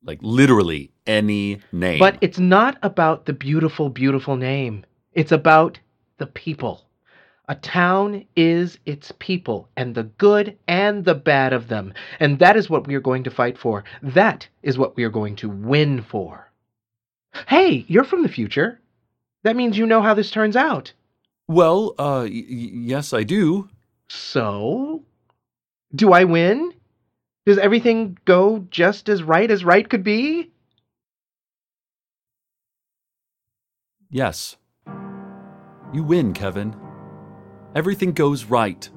Like 0.02 0.18
literally 0.22 0.92
any 1.08 1.60
name. 1.72 1.98
But 1.98 2.18
it's 2.20 2.38
not 2.38 2.78
about 2.82 3.26
the 3.26 3.32
beautiful, 3.32 3.88
beautiful 3.88 4.36
name. 4.36 4.84
It's 5.14 5.32
about 5.32 5.80
the 6.18 6.26
people. 6.26 6.84
A 7.48 7.54
town 7.54 8.26
is 8.36 8.78
its 8.84 9.10
people, 9.18 9.70
and 9.74 9.94
the 9.94 10.02
good 10.02 10.58
and 10.68 11.04
the 11.04 11.14
bad 11.14 11.54
of 11.54 11.68
them. 11.68 11.94
And 12.20 12.38
that 12.40 12.56
is 12.58 12.68
what 12.68 12.86
we 12.86 12.94
are 12.94 13.00
going 13.00 13.24
to 13.24 13.30
fight 13.30 13.56
for. 13.56 13.84
That 14.02 14.46
is 14.62 14.76
what 14.76 14.96
we 14.96 15.04
are 15.04 15.08
going 15.10 15.34
to 15.36 15.48
win 15.48 16.02
for. 16.02 16.52
Hey, 17.46 17.86
you're 17.88 18.04
from 18.04 18.22
the 18.22 18.28
future. 18.28 18.80
That 19.44 19.56
means 19.56 19.78
you 19.78 19.86
know 19.86 20.02
how 20.02 20.12
this 20.14 20.30
turns 20.30 20.56
out. 20.56 20.92
well, 21.48 21.94
uh 21.98 22.24
y- 22.24 22.44
y- 22.50 22.70
yes, 22.92 23.14
I 23.14 23.22
do. 23.22 23.70
So, 24.10 25.02
do 25.94 26.12
I 26.12 26.24
win? 26.24 26.74
Does 27.46 27.56
everything 27.58 28.18
go 28.26 28.66
just 28.70 29.08
as 29.08 29.22
right 29.22 29.50
as 29.50 29.64
right 29.64 29.88
could 29.88 30.04
be? 30.04 30.50
Yes. 34.10 34.56
You 35.92 36.02
win, 36.02 36.32
Kevin. 36.32 36.74
Everything 37.74 38.12
goes 38.12 38.44
right. 38.44 38.88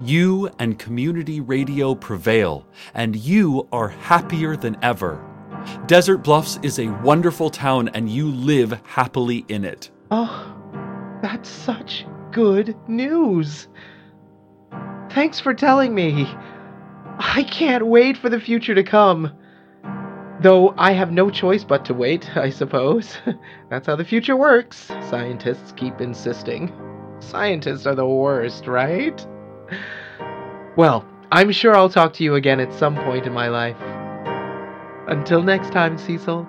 You 0.00 0.50
and 0.58 0.78
community 0.78 1.40
radio 1.40 1.94
prevail, 1.94 2.66
and 2.94 3.16
you 3.16 3.68
are 3.72 3.88
happier 3.88 4.56
than 4.56 4.76
ever. 4.82 5.24
Desert 5.86 6.18
Bluffs 6.18 6.58
is 6.62 6.78
a 6.78 6.88
wonderful 7.02 7.50
town, 7.50 7.88
and 7.88 8.08
you 8.08 8.28
live 8.28 8.72
happily 8.84 9.44
in 9.48 9.64
it. 9.64 9.90
Oh, 10.10 11.18
that's 11.22 11.48
such 11.48 12.06
good 12.32 12.74
news. 12.88 13.68
Thanks 15.10 15.40
for 15.40 15.52
telling 15.52 15.94
me. 15.94 16.26
I 17.18 17.42
can't 17.50 17.86
wait 17.86 18.16
for 18.16 18.30
the 18.30 18.40
future 18.40 18.74
to 18.74 18.84
come. 18.84 19.36
Though 20.40 20.74
I 20.78 20.92
have 20.92 21.12
no 21.12 21.28
choice 21.30 21.64
but 21.64 21.84
to 21.86 21.94
wait, 21.94 22.36
I 22.36 22.50
suppose. 22.50 23.16
That's 23.68 23.86
how 23.86 23.96
the 23.96 24.04
future 24.04 24.36
works. 24.36 24.76
Scientists 25.08 25.72
keep 25.76 26.00
insisting. 26.00 26.72
Scientists 27.20 27.86
are 27.86 27.94
the 27.94 28.06
worst, 28.06 28.66
right? 28.66 29.26
Well, 30.76 31.04
I'm 31.30 31.52
sure 31.52 31.76
I'll 31.76 31.90
talk 31.90 32.14
to 32.14 32.24
you 32.24 32.34
again 32.36 32.58
at 32.60 32.72
some 32.72 32.96
point 32.96 33.26
in 33.26 33.32
my 33.34 33.48
life. 33.48 33.76
Until 35.08 35.42
next 35.42 35.72
time, 35.72 35.98
Cecil. 35.98 36.48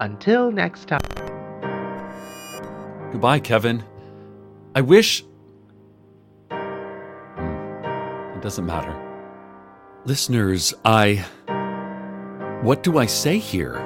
Until 0.00 0.52
next 0.52 0.86
time. 0.88 1.00
Goodbye, 3.12 3.40
Kevin. 3.40 3.82
I 4.74 4.82
wish. 4.82 5.24
Hmm, 6.50 8.36
It 8.36 8.42
doesn't 8.42 8.66
matter. 8.66 8.94
Listeners, 10.04 10.74
I. 10.84 11.24
What 12.62 12.82
do 12.82 12.98
I 12.98 13.06
say 13.06 13.38
here? 13.38 13.78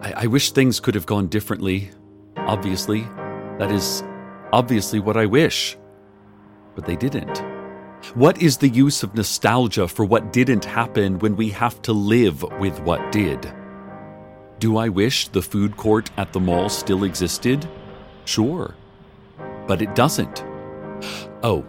I, 0.00 0.24
I 0.24 0.26
wish 0.26 0.52
things 0.52 0.80
could 0.80 0.94
have 0.94 1.04
gone 1.04 1.26
differently. 1.26 1.90
Obviously. 2.38 3.02
That 3.58 3.70
is 3.70 4.02
obviously 4.54 5.00
what 5.00 5.18
I 5.18 5.26
wish. 5.26 5.76
But 6.74 6.86
they 6.86 6.96
didn't. 6.96 7.42
What 8.14 8.40
is 8.40 8.56
the 8.56 8.70
use 8.70 9.02
of 9.02 9.14
nostalgia 9.14 9.86
for 9.86 10.06
what 10.06 10.32
didn't 10.32 10.64
happen 10.64 11.18
when 11.18 11.36
we 11.36 11.50
have 11.50 11.82
to 11.82 11.92
live 11.92 12.42
with 12.58 12.80
what 12.80 13.12
did? 13.12 13.52
Do 14.58 14.78
I 14.78 14.88
wish 14.88 15.28
the 15.28 15.42
food 15.42 15.76
court 15.76 16.10
at 16.16 16.32
the 16.32 16.40
mall 16.40 16.70
still 16.70 17.04
existed? 17.04 17.68
Sure. 18.24 18.74
But 19.66 19.82
it 19.82 19.94
doesn't. 19.94 20.42
Oh, 21.42 21.66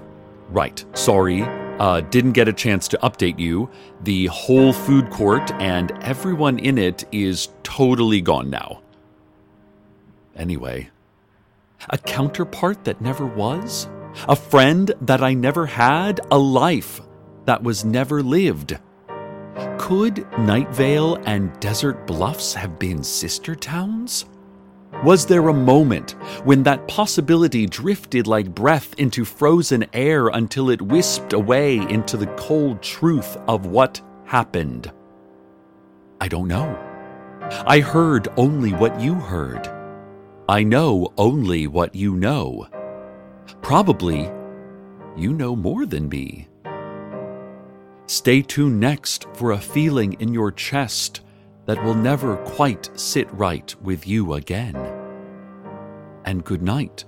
right. 0.49 0.83
Sorry. 0.93 1.41
Uh, 1.83 1.99
didn't 1.99 2.31
get 2.31 2.47
a 2.47 2.53
chance 2.53 2.87
to 2.87 2.97
update 2.99 3.37
you. 3.37 3.69
The 4.03 4.27
whole 4.27 4.71
food 4.71 5.09
court 5.09 5.51
and 5.55 5.91
everyone 6.01 6.57
in 6.57 6.77
it 6.77 7.03
is 7.11 7.49
totally 7.63 8.21
gone 8.21 8.49
now. 8.49 8.81
Anyway, 10.33 10.91
a 11.89 11.97
counterpart 11.97 12.85
that 12.85 13.01
never 13.01 13.25
was? 13.25 13.89
A 14.29 14.35
friend 14.37 14.93
that 15.01 15.21
I 15.21 15.33
never 15.33 15.65
had? 15.65 16.21
A 16.31 16.37
life 16.37 17.01
that 17.43 17.63
was 17.63 17.83
never 17.83 18.23
lived? 18.23 18.79
Could 19.77 20.25
Night 20.39 20.73
Vale 20.73 21.15
and 21.25 21.59
Desert 21.59 22.07
Bluffs 22.07 22.53
have 22.53 22.79
been 22.79 23.03
sister 23.03 23.55
towns? 23.55 24.23
Was 25.03 25.25
there 25.25 25.49
a 25.49 25.53
moment 25.53 26.11
when 26.45 26.63
that 26.63 26.87
possibility 26.87 27.65
drifted 27.65 28.25
like 28.25 28.55
breath 28.55 28.93
into 28.97 29.25
frozen 29.25 29.85
air 29.91 30.29
until 30.29 30.69
it 30.69 30.81
wisped 30.81 31.33
away 31.33 31.75
into 31.75 32.15
the 32.15 32.27
cold 32.37 32.81
truth 32.81 33.35
of 33.49 33.65
what 33.65 34.01
happened? 34.23 34.93
I 36.21 36.29
don't 36.29 36.47
know. 36.47 36.73
I 37.67 37.81
heard 37.81 38.29
only 38.37 38.71
what 38.71 38.97
you 39.01 39.15
heard. 39.15 39.67
I 40.47 40.63
know 40.63 41.11
only 41.17 41.67
what 41.67 41.93
you 41.93 42.15
know. 42.15 42.69
Probably 43.61 44.31
you 45.17 45.33
know 45.33 45.53
more 45.53 45.85
than 45.85 46.07
me. 46.07 46.47
Stay 48.05 48.41
tuned 48.41 48.79
next 48.79 49.25
for 49.33 49.51
a 49.51 49.59
feeling 49.59 50.13
in 50.21 50.33
your 50.33 50.53
chest 50.53 51.19
that 51.65 51.83
will 51.83 51.95
never 51.95 52.37
quite 52.37 52.89
sit 52.99 53.31
right 53.33 53.73
with 53.81 54.05
you 54.05 54.33
again. 54.33 54.75
And 56.25 56.43
good 56.43 56.61
night, 56.61 57.05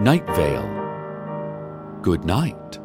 Night 0.00 0.26
Vale. 0.28 1.98
Good 2.02 2.24
night. 2.24 2.78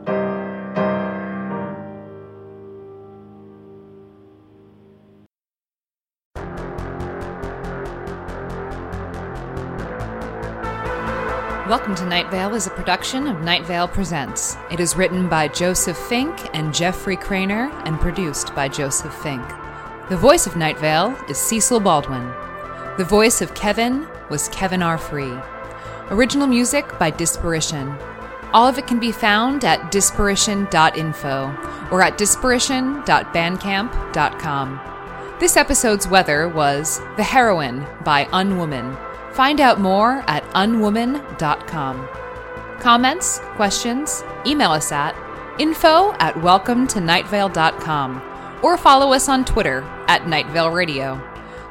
Welcome 11.67 11.93
to 11.97 12.05
Night 12.07 12.31
Vale 12.31 12.55
is 12.55 12.65
a 12.65 12.71
production 12.71 13.27
of 13.27 13.41
Night 13.41 13.63
Vale 13.63 13.87
Presents. 13.87 14.57
It 14.71 14.79
is 14.79 14.95
written 14.95 15.29
by 15.29 15.47
Joseph 15.47 15.97
Fink 15.97 16.49
and 16.55 16.73
Jeffrey 16.73 17.15
Cranor 17.15 17.69
and 17.85 17.99
produced 17.99 18.55
by 18.55 18.67
Joseph 18.67 19.13
Fink. 19.13 19.45
The 20.09 20.17
voice 20.17 20.47
of 20.47 20.55
Night 20.55 20.79
Vale 20.79 21.15
is 21.29 21.37
Cecil 21.37 21.81
Baldwin. 21.81 22.33
The 22.97 23.05
voice 23.07 23.43
of 23.43 23.53
Kevin 23.53 24.07
was 24.31 24.49
Kevin 24.49 24.81
R. 24.81 24.97
Free. 24.97 25.37
Original 26.09 26.47
music 26.47 26.97
by 26.97 27.11
Disparition. 27.11 27.95
All 28.51 28.67
of 28.67 28.79
it 28.79 28.87
can 28.87 28.99
be 28.99 29.11
found 29.11 29.63
at 29.63 29.91
disparition.info 29.91 31.55
or 31.91 32.01
at 32.01 32.17
disparition.bandcamp.com. 32.17 34.79
This 35.39 35.55
episode's 35.55 36.07
weather 36.07 36.49
was 36.49 36.99
The 37.15 37.21
Heroine 37.21 37.85
by 38.03 38.25
Unwoman. 38.25 38.97
Find 39.33 39.61
out 39.61 39.79
more 39.79 40.23
at 40.25 40.43
unwoman.com. 40.55 42.09
Comments, 42.79 43.39
questions, 43.55 44.23
email 44.43 44.71
us 44.71 44.91
at 44.91 45.15
info 45.59 46.13
at 46.13 46.33
welcometonightvale.com 46.33 48.23
or 48.63 48.75
follow 48.75 49.13
us 49.13 49.29
on 49.29 49.45
Twitter 49.45 49.85
at 50.09 50.27
Night 50.27 50.47
Vale 50.47 50.71
Radio. 50.71 51.21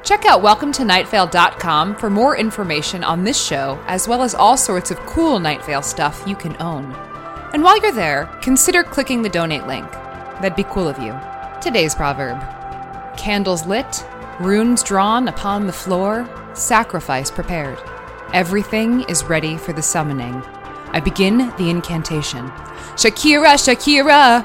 Check 0.05 0.24
out 0.24 0.42
welcometonightvale.com 0.42 1.96
for 1.96 2.09
more 2.09 2.37
information 2.38 3.03
on 3.03 3.24
this 3.24 3.38
show, 3.38 3.83
as 3.88 4.07
well 4.07 4.22
as 4.22 4.35
all 4.35 4.57
sorts 4.57 4.90
of 4.92 4.98
cool 5.01 5.40
Night 5.40 5.62
Vale 5.66 5.83
stuff 5.83 6.22
you 6.27 6.37
can 6.37 6.57
own. 6.62 6.94
And 7.53 7.62
while 7.62 7.79
you're 7.83 7.92
there, 7.92 8.27
consider 8.40 8.85
clicking 8.85 9.22
the 9.22 9.29
donate 9.29 9.66
link. 9.66 9.90
That'd 9.90 10.55
be 10.55 10.62
cool 10.64 10.88
of 10.88 10.98
you. 10.98 11.18
Today's 11.61 11.94
proverb 11.94 12.40
Candles 13.18 13.66
lit, 13.66 14.07
runes 14.38 14.85
drawn 14.85 15.27
upon 15.27 15.66
the 15.66 15.72
floor, 15.72 16.27
sacrifice 16.55 17.33
prepared. 17.33 17.79
Everything 18.33 19.03
is 19.09 19.24
ready 19.24 19.57
for 19.57 19.72
the 19.72 19.83
summoning. 19.83 20.40
I 20.92 21.01
begin 21.01 21.53
the 21.57 21.70
incantation. 21.70 22.48
Shakira, 22.94 23.57
Shakira! 23.57 24.44